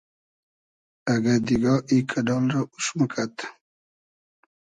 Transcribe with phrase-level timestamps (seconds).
[1.13, 3.35] اگۂ دیگا ای کئۮال رۂ اوش موکئد